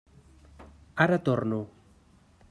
[1.05, 1.59] Ara torno.